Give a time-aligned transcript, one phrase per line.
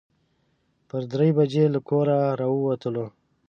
[0.89, 3.05] پر درې بجې له کوره راووتلو.